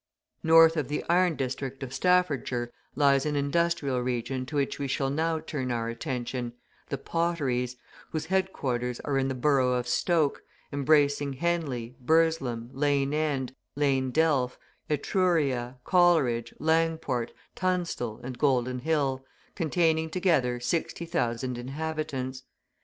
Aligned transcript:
North 0.41 0.77
of 0.77 0.87
the 0.87 1.05
iron 1.09 1.35
district 1.35 1.83
of 1.83 1.93
Staffordshire 1.93 2.71
lies 2.95 3.23
an 3.23 3.35
industrial 3.35 4.01
region 4.01 4.47
to 4.47 4.55
which 4.55 4.79
we 4.79 4.87
shall 4.87 5.11
now 5.11 5.39
turn 5.39 5.71
our 5.71 5.89
attention, 5.89 6.53
the 6.89 6.97
Potteries, 6.97 7.75
whose 8.09 8.25
headquarters 8.25 8.99
are 9.01 9.19
in 9.19 9.27
the 9.27 9.35
borough 9.35 9.73
of 9.73 9.87
Stoke, 9.87 10.41
embracing 10.73 11.33
Henley, 11.33 11.95
Burslem, 12.01 12.71
Lane 12.73 13.13
End, 13.13 13.53
Lane 13.75 14.11
Delph, 14.11 14.57
Etruria, 14.89 15.77
Coleridge, 15.83 16.51
Langport, 16.59 17.29
Tunstall, 17.53 18.19
and 18.23 18.39
Golden 18.39 18.79
Hill, 18.79 19.23
containing 19.53 20.09
together 20.09 20.59
60,000 20.59 21.59
inhabitants. 21.59 22.41